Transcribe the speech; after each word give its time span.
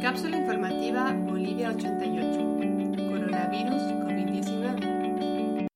Cápsula 0.00 0.36
informativa 0.36 1.12
Bolivia 1.12 1.70
88. 1.70 2.38
Coronavirus 3.10 3.82
COVID-19. 3.98 5.66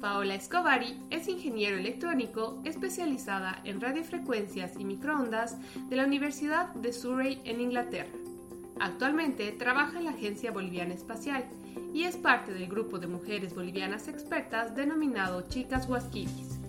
Paola 0.00 0.34
Escobari 0.36 1.02
es 1.10 1.26
ingeniero 1.26 1.76
electrónico 1.78 2.62
especializada 2.64 3.60
en 3.64 3.80
radiofrecuencias 3.80 4.78
y 4.78 4.84
microondas 4.84 5.56
de 5.88 5.96
la 5.96 6.04
Universidad 6.04 6.72
de 6.74 6.92
Surrey 6.92 7.40
en 7.44 7.60
Inglaterra. 7.60 8.12
Actualmente 8.78 9.50
trabaja 9.50 9.98
en 9.98 10.04
la 10.04 10.12
Agencia 10.12 10.52
Boliviana 10.52 10.94
Espacial 10.94 11.44
y 11.92 12.04
es 12.04 12.16
parte 12.16 12.54
del 12.54 12.68
grupo 12.68 13.00
de 13.00 13.08
mujeres 13.08 13.52
bolivianas 13.52 14.06
expertas 14.06 14.76
denominado 14.76 15.48
Chicas 15.48 15.88
Huasquiris. 15.88 16.60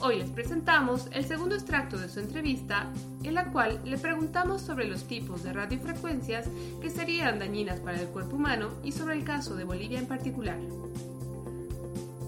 Hoy 0.00 0.18
les 0.18 0.28
presentamos 0.30 1.08
el 1.12 1.24
segundo 1.24 1.54
extracto 1.54 1.96
de 1.96 2.10
su 2.10 2.20
entrevista, 2.20 2.92
en 3.24 3.34
la 3.34 3.52
cual 3.52 3.80
le 3.84 3.98
preguntamos 3.98 4.62
sobre 4.62 4.86
los 4.86 5.04
tipos 5.04 5.42
de 5.42 5.52
radiofrecuencias 5.52 6.46
que 6.80 6.90
serían 6.90 7.38
dañinas 7.38 7.80
para 7.80 8.00
el 8.00 8.08
cuerpo 8.08 8.36
humano 8.36 8.70
y 8.82 8.92
sobre 8.92 9.14
el 9.14 9.24
caso 9.24 9.54
de 9.54 9.64
Bolivia 9.64 9.98
en 9.98 10.06
particular. 10.06 10.58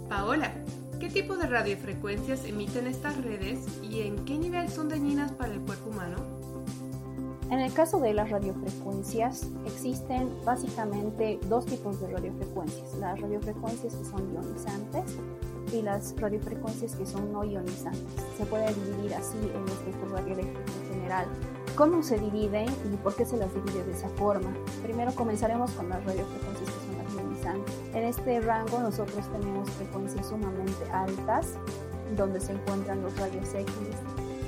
Paola, 0.09 0.53
¿qué 1.01 1.09
tipo 1.09 1.37
de 1.37 1.47
radiofrecuencias 1.47 2.45
emiten 2.45 2.87
estas 2.87 3.17
redes 3.23 3.61
y 3.83 4.03
en 4.03 4.25
qué 4.25 4.39
nivel 4.39 4.69
son 4.69 4.89
dañinas 4.89 5.33
para 5.33 5.53
el 5.53 5.61
cuerpo 5.61 5.91
humano? 5.91 6.17
En 7.51 7.61
el 7.61 7.73
caso 7.73 8.01
de 8.01 8.15
las 8.15 8.31
radiofrecuencias, 8.31 9.47
existen 9.67 10.29
básicamente 10.45 11.39
dos 11.49 11.67
tipos 11.67 12.01
de 12.01 12.09
radiofrecuencias. 12.09 12.95
Las 12.99 13.21
radiofrecuencias 13.21 13.95
que 13.95 14.05
son 14.05 14.33
ionizantes 14.33 15.17
y 15.75 15.83
las 15.83 16.15
radiofrecuencias 16.19 16.95
que 16.95 17.07
son 17.07 17.33
no 17.33 17.45
ionizantes. 17.45 18.25
Se 18.37 18.47
puede 18.47 18.73
dividir 18.75 19.15
así 19.15 19.39
el 19.39 19.73
espectro 19.73 20.09
radioeléctrico 20.09 20.73
en 20.83 20.95
general. 20.95 21.27
¿Cómo 21.77 22.03
se 22.03 22.19
dividen 22.19 22.67
y 22.93 22.97
por 22.97 23.17
qué 23.17 23.25
se 23.25 23.37
las 23.37 23.53
divide 23.53 23.85
de 23.85 23.93
esa 23.93 24.09
forma? 24.11 24.55
Primero 24.83 25.13
comenzaremos 25.15 25.73
con 25.73 25.89
las 25.89 26.05
radiofrecuencias 26.05 26.71
que 26.71 26.87
son 26.87 27.19
ionizantes. 27.19 27.75
En 27.93 28.05
este 28.05 28.41
rango 28.41 28.79
nosotros 28.79 29.27
tenemos 29.33 29.69
frecuencias 29.71 30.29
sumamente 30.29 30.91
altas, 30.93 31.55
donde 32.17 32.41
se 32.41 32.53
encuentran 32.53 33.03
los 33.03 33.17
rayos 33.19 33.53
X, 33.53 33.75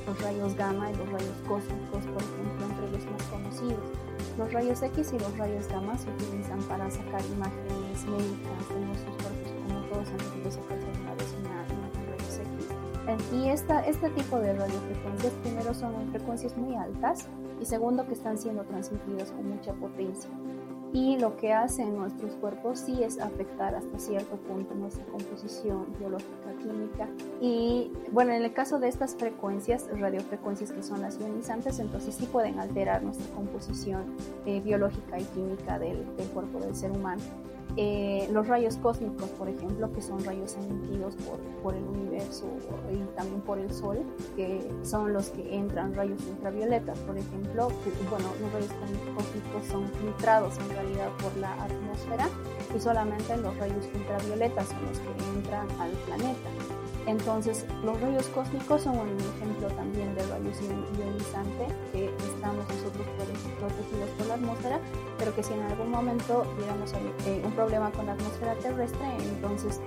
los 0.06 0.22
rayos 0.22 0.54
gamma 0.54 0.92
y 0.92 0.96
los 0.96 1.10
rayos 1.10 1.36
cósmicos, 1.48 2.04
por 2.04 2.22
ejemplo, 2.22 2.66
entre 2.70 2.90
los 2.92 3.04
más 3.10 3.22
conocidos. 3.24 3.82
Los 4.38 4.52
rayos 4.52 4.82
X 4.82 5.12
y 5.14 5.18
los 5.18 5.36
rayos 5.36 5.66
gamma 5.68 5.98
se 5.98 6.08
utilizan 6.10 6.60
para 6.68 6.88
sacar 6.90 7.22
imágenes 7.26 8.04
médicas 8.06 8.68
de 8.68 8.86
nuestros 8.86 9.16
cuerpos, 9.16 9.52
como 9.66 9.80
todos 9.86 10.08
han 10.10 10.30
podido 10.30 10.50
sacar 10.50 10.85
Y 13.32 13.48
esta, 13.48 13.80
este 13.80 14.10
tipo 14.10 14.38
de 14.38 14.52
radiofrecuencias, 14.52 15.32
primero, 15.42 15.74
son 15.74 15.94
en 15.94 16.10
frecuencias 16.10 16.56
muy 16.56 16.74
altas 16.74 17.28
y 17.60 17.64
segundo, 17.64 18.06
que 18.06 18.14
están 18.14 18.38
siendo 18.38 18.64
transmitidas 18.64 19.30
con 19.30 19.48
mucha 19.48 19.72
potencia. 19.74 20.30
Y 20.92 21.18
lo 21.18 21.36
que 21.36 21.52
hacen 21.52 21.96
nuestros 21.96 22.34
cuerpos 22.36 22.78
sí 22.78 23.02
es 23.02 23.18
afectar 23.18 23.74
hasta 23.74 23.98
cierto 23.98 24.36
punto 24.36 24.74
nuestra 24.74 25.04
composición 25.06 25.86
biológica 25.98 26.52
química. 26.62 27.08
Y 27.40 27.92
bueno 28.12 28.32
en 28.32 28.42
el 28.42 28.52
caso 28.52 28.78
de 28.78 28.88
estas 28.88 29.14
frecuencias 29.14 29.86
radiofrecuencias 29.92 30.72
que 30.72 30.82
son 30.82 31.02
las 31.02 31.18
ionizantes 31.18 31.80
entonces 31.80 32.14
sí 32.14 32.26
pueden 32.26 32.58
alterar 32.60 33.02
nuestra 33.02 33.26
composición 33.34 34.04
eh, 34.46 34.60
biológica 34.60 35.18
y 35.18 35.24
química 35.24 35.78
del, 35.78 36.16
del 36.16 36.28
cuerpo 36.28 36.60
del 36.60 36.74
ser 36.74 36.92
humano 36.92 37.20
eh, 37.76 38.28
los 38.32 38.46
rayos 38.46 38.76
cósmicos, 38.76 39.28
por 39.30 39.48
ejemplo, 39.48 39.92
que 39.92 40.00
son 40.00 40.24
rayos 40.24 40.56
emitidos 40.56 41.14
por, 41.16 41.38
por, 41.62 41.74
el 41.74 41.84
universo 41.84 42.46
y 42.90 42.96
también 43.16 43.40
por 43.42 43.58
el 43.58 43.72
Sol, 43.72 43.98
que 44.34 44.66
son 44.82 45.12
los 45.12 45.30
que 45.30 45.54
entran 45.54 45.94
rayos 45.94 46.20
ultravioletas, 46.26 46.98
por 47.00 47.18
ejemplo, 47.18 47.68
que, 47.84 47.90
bueno, 48.08 48.28
los 48.40 48.52
rayos 48.52 48.70
cósmicos 49.14 49.66
son 49.70 49.88
filtrados 49.88 50.58
en 50.58 50.70
realidad 50.70 51.08
por 51.22 51.36
la 51.36 51.52
atmósfera 51.64 52.28
y 52.74 52.80
solamente 52.80 53.36
los 53.36 53.56
rayos 53.58 53.84
ultravioletas 53.94 54.68
son 54.68 54.86
los 54.86 54.98
que 54.98 55.36
entran 55.36 55.66
al 55.80 55.90
planeta. 56.06 56.50
Entonces, 57.06 57.64
los 57.84 58.00
rayos 58.00 58.26
cósmicos 58.28 58.82
son 58.82 58.98
un 58.98 59.08
ejemplo 59.08 59.68
también 59.76 60.12
de 60.16 60.22
rayos 60.26 60.60
ionizante 60.60 61.66
que 61.92 62.06
estamos 62.06 62.66
nosotros 62.68 63.06
protegidos 63.60 64.10
por 64.18 64.26
la 64.26 64.34
atmósfera, 64.34 64.80
pero 65.18 65.34
que 65.34 65.42
si 65.42 65.52
en 65.52 65.62
algún 65.62 65.90
momento 65.90 66.42
tuviéramos 66.54 66.92
eh, 67.26 67.42
un 67.44 67.52
problema 67.52 67.90
con 67.92 68.06
la 68.06 68.12
atmósfera 68.12 68.54
terrestre, 68.54 69.06
entonces 69.18 69.80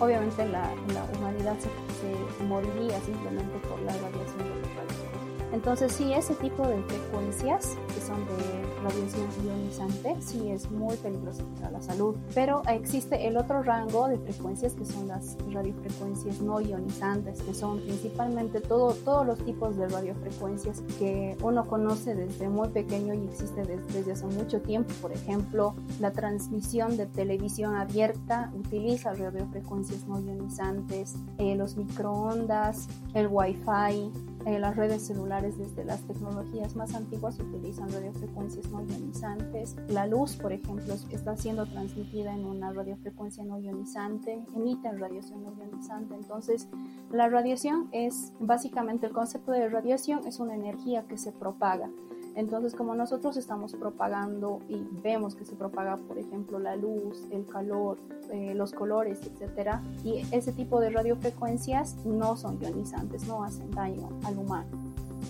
obviamente 0.00 0.46
la, 0.46 0.72
humanidad 1.18 1.56
se, 1.58 1.68
se 2.00 2.44
moriría 2.44 3.00
simplemente 3.00 3.58
por 3.68 3.80
la 3.80 3.92
radiación 3.92 4.38
de 4.38 4.60
los 4.60 4.74
rayos. 4.76 5.06
Entonces 5.52 5.92
sí, 5.92 6.12
ese 6.12 6.34
tipo 6.34 6.66
de 6.66 6.82
frecuencias 6.82 7.76
son 8.06 8.24
de 8.26 8.66
radiación 8.82 9.26
ionizante 9.44 10.16
sí 10.20 10.50
es 10.50 10.70
muy 10.70 10.96
peligroso 10.96 11.42
para 11.56 11.72
la 11.72 11.82
salud. 11.82 12.16
Pero 12.34 12.62
existe 12.68 13.26
el 13.26 13.36
otro 13.36 13.62
rango 13.62 14.08
de 14.08 14.18
frecuencias 14.18 14.74
que 14.74 14.84
son 14.84 15.08
las 15.08 15.36
radiofrecuencias 15.50 16.40
no 16.40 16.60
ionizantes, 16.60 17.42
que 17.42 17.52
son 17.52 17.80
principalmente 17.80 18.60
todo, 18.60 18.92
todos 18.92 19.26
los 19.26 19.38
tipos 19.44 19.76
de 19.76 19.88
radiofrecuencias 19.88 20.82
que 20.98 21.36
uno 21.42 21.66
conoce 21.66 22.14
desde 22.14 22.48
muy 22.48 22.68
pequeño 22.68 23.14
y 23.14 23.24
existe 23.24 23.64
desde, 23.64 24.12
hace 24.12 24.26
mucho 24.26 24.60
tiempo. 24.60 24.92
Por 25.02 25.12
ejemplo, 25.12 25.74
la 26.00 26.12
transmisión 26.12 26.96
de 26.96 27.06
televisión 27.06 27.74
abierta 27.74 28.52
utiliza 28.56 29.14
radiofrecuencias 29.14 30.06
no 30.06 30.20
ionizantes, 30.20 31.16
eh, 31.38 31.56
los 31.56 31.76
microondas, 31.76 32.88
el 33.14 33.28
wifi, 33.28 34.12
eh, 34.46 34.60
las 34.60 34.76
redes 34.76 35.04
celulares 35.04 35.58
desde 35.58 35.84
las 35.84 36.02
tecnologías 36.02 36.76
más 36.76 36.94
antiguas 36.94 37.38
utilizan 37.40 37.88
radiofrecuencias 37.96 38.70
no 38.70 38.82
ionizantes. 38.82 39.76
La 39.88 40.06
luz, 40.06 40.36
por 40.36 40.52
ejemplo, 40.52 40.94
está 41.10 41.36
siendo 41.36 41.66
transmitida 41.66 42.34
en 42.34 42.44
una 42.44 42.72
radiofrecuencia 42.72 43.44
no 43.44 43.58
ionizante, 43.58 44.44
emiten 44.54 44.98
radiación 44.98 45.42
no 45.42 45.52
ionizante. 45.58 46.14
Entonces, 46.14 46.68
la 47.10 47.28
radiación 47.28 47.88
es 47.92 48.32
básicamente 48.38 49.06
el 49.06 49.12
concepto 49.12 49.52
de 49.52 49.68
radiación 49.68 50.26
es 50.26 50.40
una 50.40 50.54
energía 50.54 51.04
que 51.08 51.18
se 51.18 51.32
propaga. 51.32 51.90
Entonces, 52.36 52.74
como 52.74 52.94
nosotros 52.94 53.38
estamos 53.38 53.72
propagando 53.72 54.60
y 54.68 54.86
vemos 55.02 55.34
que 55.34 55.46
se 55.46 55.56
propaga, 55.56 55.96
por 55.96 56.18
ejemplo, 56.18 56.58
la 56.58 56.76
luz, 56.76 57.24
el 57.30 57.46
calor, 57.46 57.96
eh, 58.30 58.52
los 58.54 58.72
colores, 58.72 59.20
etcétera, 59.22 59.82
y 60.04 60.22
ese 60.32 60.52
tipo 60.52 60.78
de 60.80 60.90
radiofrecuencias 60.90 61.96
no 62.04 62.36
son 62.36 62.60
ionizantes, 62.60 63.26
no 63.26 63.42
hacen 63.42 63.70
daño 63.70 64.10
al 64.24 64.36
humano. 64.36 64.68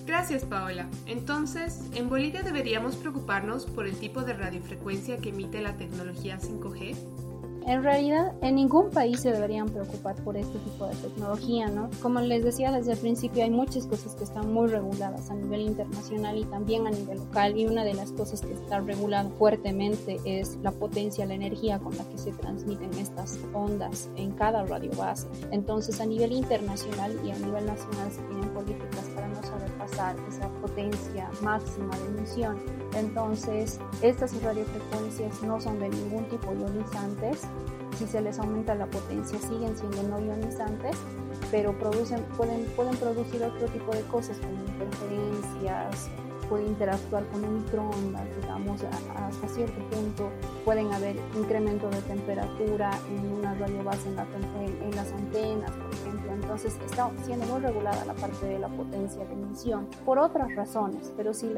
Gracias, 0.06 0.44
Paola. 0.44 0.88
Entonces, 1.06 1.82
en 1.94 2.08
Bolivia 2.08 2.42
deberíamos 2.42 2.96
preocuparnos 2.96 3.66
por 3.66 3.86
el 3.86 3.96
tipo 3.96 4.22
de 4.22 4.34
radiofrecuencia 4.34 5.18
que 5.18 5.30
emite 5.30 5.60
la 5.60 5.76
tecnología 5.76 6.38
5G. 6.38 6.96
En 7.66 7.82
realidad, 7.82 8.32
en 8.42 8.54
ningún 8.54 8.90
país 8.90 9.20
se 9.20 9.32
deberían 9.32 9.68
preocupar 9.68 10.14
por 10.22 10.36
este 10.36 10.56
tipo 10.60 10.86
de 10.86 10.94
tecnología, 10.94 11.66
¿no? 11.66 11.90
Como 12.00 12.20
les 12.20 12.44
decía 12.44 12.70
desde 12.70 12.92
el 12.92 12.98
principio, 12.98 13.42
hay 13.42 13.50
muchas 13.50 13.88
cosas 13.88 14.14
que 14.14 14.22
están 14.22 14.52
muy 14.52 14.68
reguladas 14.68 15.30
a 15.30 15.34
nivel 15.34 15.62
internacional 15.62 16.38
y 16.38 16.44
también 16.44 16.86
a 16.86 16.90
nivel 16.90 17.18
local, 17.18 17.58
y 17.58 17.66
una 17.66 17.82
de 17.82 17.94
las 17.94 18.12
cosas 18.12 18.40
que 18.40 18.52
está 18.52 18.78
regulada 18.78 19.28
fuertemente 19.30 20.20
es 20.24 20.56
la 20.62 20.70
potencia, 20.70 21.26
la 21.26 21.34
energía 21.34 21.80
con 21.80 21.96
la 21.96 22.04
que 22.04 22.18
se 22.18 22.30
transmiten 22.30 22.94
estas 22.94 23.36
ondas 23.52 24.10
en 24.14 24.30
cada 24.30 24.64
radio 24.64 24.92
base. 24.96 25.26
Entonces, 25.50 26.00
a 26.00 26.06
nivel 26.06 26.30
internacional 26.30 27.18
y 27.24 27.32
a 27.32 27.38
nivel 27.38 27.66
nacional 27.66 28.12
se 28.12 28.22
tienen 28.22 28.48
políticas 28.50 29.06
para 29.12 29.26
no 29.26 29.42
sobrepasar 29.42 30.14
esa 30.28 30.48
potencia 30.60 31.28
máxima 31.42 31.98
de 31.98 32.06
emisión. 32.16 32.58
Entonces, 32.94 33.80
estas 34.02 34.40
radiofrecuencias 34.40 35.42
no 35.42 35.60
son 35.60 35.80
de 35.80 35.88
ningún 35.88 36.28
tipo 36.28 36.52
ionizantes, 36.52 37.42
si 37.98 38.06
se 38.06 38.20
les 38.20 38.38
aumenta 38.38 38.74
la 38.74 38.86
potencia 38.86 39.38
siguen 39.38 39.76
siendo 39.76 40.02
no 40.02 40.20
ionizantes, 40.20 40.96
pero 41.50 41.78
producen, 41.78 42.22
pueden, 42.36 42.64
pueden 42.76 42.96
producir 42.96 43.42
otro 43.42 43.66
tipo 43.68 43.92
de 43.92 44.02
cosas 44.02 44.36
como 44.38 44.52
interferencias, 44.52 46.10
puede 46.48 46.66
interactuar 46.66 47.24
con 47.26 47.44
un 47.44 47.62
microondas, 47.62 48.24
digamos, 48.40 48.82
hasta 48.82 49.48
cierto 49.48 49.78
punto 49.90 50.30
pueden 50.64 50.92
haber 50.92 51.16
incremento 51.36 51.88
de 51.90 52.00
temperatura 52.02 52.90
en 53.10 53.32
una 53.32 53.54
radio 53.54 53.84
base 53.84 54.08
en, 54.08 54.82
en, 54.82 54.96
las 54.96 55.12
antenas, 55.12 55.70
por 55.70 55.92
ejemplo. 55.92 56.32
Entonces 56.32 56.76
está 56.84 57.10
siendo 57.24 57.46
muy 57.46 57.60
regulada 57.60 58.04
la 58.04 58.14
parte 58.14 58.46
de 58.46 58.58
la 58.58 58.68
potencia 58.68 59.24
de 59.24 59.32
emisión 59.32 59.86
por 60.04 60.18
otras 60.18 60.54
razones, 60.54 61.12
pero 61.16 61.32
si 61.34 61.50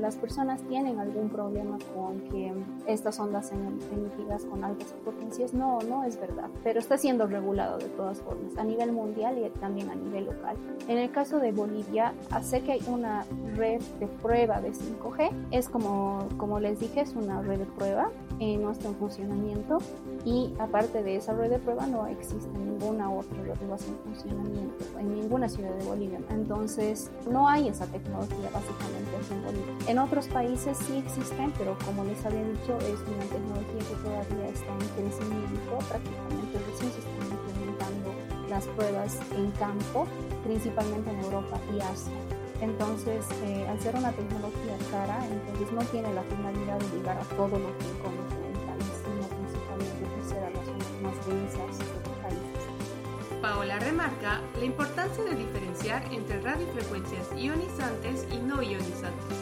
las 0.00 0.16
personas 0.16 0.62
tienen 0.62 0.98
algún 0.98 1.28
problema 1.28 1.78
con 1.94 2.20
que 2.30 2.52
estas 2.86 3.18
ondas 3.20 3.48
sean 3.48 3.78
emitidas 3.92 4.44
con 4.44 4.64
altas 4.64 4.94
potencias, 5.04 5.52
no, 5.54 5.80
no 5.80 6.04
es 6.04 6.18
verdad, 6.18 6.48
pero 6.62 6.78
está 6.78 6.98
siendo 6.98 7.26
regulado 7.26 7.78
de 7.78 7.88
todas 7.88 8.20
formas 8.20 8.56
a 8.56 8.64
nivel 8.64 8.92
mundial 8.92 9.38
y 9.38 9.48
también 9.58 9.90
a 9.90 9.94
nivel 9.94 10.26
local. 10.26 10.56
En 10.88 10.98
el 10.98 11.10
caso 11.10 11.38
de 11.38 11.52
Bolivia, 11.52 12.14
sé 12.42 12.62
que 12.62 12.72
hay 12.72 12.82
una 12.86 13.24
red 13.56 13.80
de 14.00 14.06
prueba 14.24 14.62
de 14.62 14.72
5G. 14.72 15.30
Es 15.50 15.68
como, 15.68 16.26
como 16.38 16.58
les 16.58 16.80
dije, 16.80 17.02
es 17.02 17.14
una 17.14 17.42
red 17.42 17.58
de 17.58 17.66
prueba, 17.66 18.10
eh, 18.40 18.56
no 18.56 18.70
está 18.70 18.88
en 18.88 18.94
funcionamiento 18.96 19.78
y 20.24 20.54
aparte 20.58 21.02
de 21.02 21.16
esa 21.16 21.34
red 21.34 21.50
de 21.50 21.58
prueba 21.58 21.86
no 21.86 22.06
existe 22.06 22.48
ninguna 22.58 23.10
otra 23.10 23.36
red 23.42 23.54
de 23.54 23.64
en 23.64 23.98
funcionamiento 24.02 24.84
en 24.98 25.14
ninguna 25.14 25.46
ciudad 25.46 25.74
de 25.74 25.84
Bolivia. 25.84 26.20
Entonces 26.30 27.10
no 27.30 27.46
hay 27.46 27.68
esa 27.68 27.86
tecnología 27.86 28.48
básicamente 28.52 29.12
en 29.30 29.44
Bolivia. 29.44 29.90
En 29.90 29.98
otros 29.98 30.26
países 30.28 30.78
sí 30.78 30.96
existen, 30.96 31.52
pero 31.58 31.76
como 31.84 32.02
les 32.04 32.24
había 32.24 32.44
dicho, 32.48 32.78
es 32.78 33.00
una 33.04 33.24
tecnología 33.28 33.78
que 33.78 34.02
todavía 34.02 34.48
está 34.48 34.72
en 34.72 35.04
crecimiento, 35.04 35.78
prácticamente 35.90 36.58
recién 36.70 36.92
se 36.92 36.98
están 36.98 37.28
implementando 37.30 38.10
las 38.48 38.66
pruebas 38.68 39.18
en 39.36 39.50
campo, 39.52 40.06
principalmente 40.42 41.10
en 41.10 41.20
Europa 41.20 41.58
y 41.76 41.80
Asia. 41.80 42.33
Entonces, 42.60 43.24
eh, 43.42 43.66
al 43.68 43.80
ser 43.80 43.96
una 43.96 44.12
tecnología 44.12 44.76
cara, 44.90 45.26
entonces 45.26 45.72
no 45.72 45.82
tiene 45.90 46.12
la 46.14 46.22
finalidad 46.22 46.78
de 46.78 46.96
llegar 46.96 47.18
a 47.18 47.24
todos 47.24 47.60
los 47.60 47.72
rincones 47.82 48.30
del 48.30 48.56
país, 48.64 48.94
sino 49.04 49.28
principalmente 49.28 50.04
crecer 50.14 50.44
a 50.44 50.50
las 50.50 50.64
zonas 50.64 51.02
más 51.02 51.26
densas 51.26 51.78
de 51.78 51.84
los 51.84 52.18
países. 52.22 53.40
Paola 53.42 53.78
remarca 53.78 54.40
la 54.58 54.64
importancia 54.64 55.24
de 55.24 55.34
diferenciar 55.34 56.04
entre 56.12 56.40
radiofrecuencias 56.40 57.28
ionizantes 57.36 58.26
y 58.32 58.38
no 58.38 58.62
ionizantes. 58.62 59.36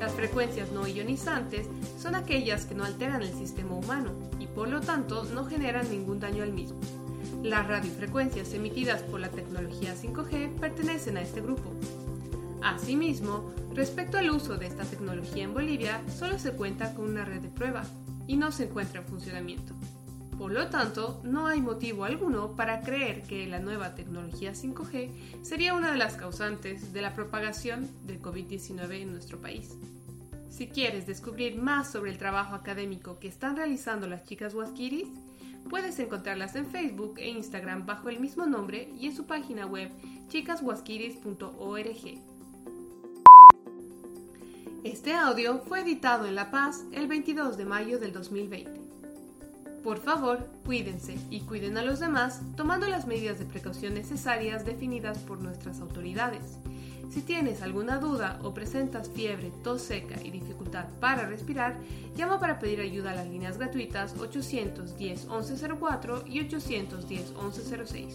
Las 0.00 0.12
frecuencias 0.12 0.72
no 0.72 0.86
ionizantes 0.86 1.68
son 1.98 2.14
aquellas 2.14 2.64
que 2.66 2.74
no 2.74 2.84
alteran 2.84 3.22
el 3.22 3.32
sistema 3.32 3.74
humano 3.74 4.10
y 4.40 4.46
por 4.46 4.68
lo 4.68 4.80
tanto 4.80 5.24
no 5.24 5.44
generan 5.46 5.88
ningún 5.90 6.20
daño 6.20 6.42
al 6.42 6.52
mismo. 6.52 6.78
Las 7.42 7.66
radiofrecuencias 7.66 8.52
emitidas 8.54 9.02
por 9.02 9.20
la 9.20 9.28
tecnología 9.28 9.94
5G 9.94 10.58
pertenecen 10.58 11.16
a 11.16 11.22
este 11.22 11.40
grupo. 11.40 11.70
Asimismo, 12.66 13.54
respecto 13.74 14.18
al 14.18 14.28
uso 14.28 14.56
de 14.56 14.66
esta 14.66 14.82
tecnología 14.82 15.44
en 15.44 15.54
Bolivia, 15.54 16.02
solo 16.08 16.36
se 16.36 16.50
cuenta 16.50 16.94
con 16.94 17.08
una 17.08 17.24
red 17.24 17.40
de 17.40 17.48
prueba 17.48 17.84
y 18.26 18.36
no 18.36 18.50
se 18.50 18.64
encuentra 18.64 19.02
en 19.02 19.06
funcionamiento. 19.06 19.72
Por 20.36 20.50
lo 20.50 20.66
tanto, 20.66 21.20
no 21.22 21.46
hay 21.46 21.60
motivo 21.60 22.04
alguno 22.04 22.56
para 22.56 22.80
creer 22.80 23.22
que 23.22 23.46
la 23.46 23.60
nueva 23.60 23.94
tecnología 23.94 24.52
5G 24.52 25.42
sería 25.42 25.74
una 25.74 25.92
de 25.92 25.96
las 25.96 26.16
causantes 26.16 26.92
de 26.92 27.02
la 27.02 27.14
propagación 27.14 27.88
del 28.04 28.20
COVID-19 28.20 29.00
en 29.00 29.12
nuestro 29.12 29.40
país. 29.40 29.76
Si 30.50 30.66
quieres 30.66 31.06
descubrir 31.06 31.62
más 31.62 31.92
sobre 31.92 32.10
el 32.10 32.18
trabajo 32.18 32.56
académico 32.56 33.20
que 33.20 33.28
están 33.28 33.56
realizando 33.56 34.08
las 34.08 34.24
chicas 34.24 34.54
Huasquiris, 34.54 35.06
puedes 35.70 36.00
encontrarlas 36.00 36.56
en 36.56 36.66
Facebook 36.66 37.14
e 37.18 37.28
Instagram 37.28 37.86
bajo 37.86 38.08
el 38.08 38.18
mismo 38.18 38.44
nombre 38.44 38.90
y 38.98 39.06
en 39.06 39.14
su 39.14 39.24
página 39.24 39.66
web 39.66 39.88
chicashuasquiris.org. 40.30 42.35
Este 44.86 45.14
audio 45.14 45.58
fue 45.66 45.80
editado 45.80 46.26
en 46.26 46.36
La 46.36 46.52
Paz 46.52 46.84
el 46.92 47.08
22 47.08 47.56
de 47.56 47.64
mayo 47.64 47.98
del 47.98 48.12
2020. 48.12 48.70
Por 49.82 49.98
favor, 49.98 50.48
cuídense 50.64 51.18
y 51.28 51.40
cuiden 51.40 51.76
a 51.76 51.82
los 51.82 51.98
demás 51.98 52.40
tomando 52.56 52.86
las 52.86 53.04
medidas 53.04 53.40
de 53.40 53.46
precaución 53.46 53.94
necesarias 53.94 54.64
definidas 54.64 55.18
por 55.18 55.42
nuestras 55.42 55.80
autoridades. 55.80 56.58
Si 57.10 57.20
tienes 57.20 57.62
alguna 57.62 57.98
duda 57.98 58.38
o 58.44 58.54
presentas 58.54 59.10
fiebre, 59.10 59.50
tos 59.64 59.82
seca 59.82 60.22
y 60.22 60.30
dificultad 60.30 60.86
para 61.00 61.26
respirar, 61.26 61.76
llama 62.14 62.38
para 62.38 62.60
pedir 62.60 62.80
ayuda 62.80 63.10
a 63.10 63.16
las 63.16 63.26
líneas 63.26 63.58
gratuitas 63.58 64.14
810 64.16 65.26
1104 65.26 66.24
y 66.28 66.38
810 66.42 67.32
1106. 67.32 68.14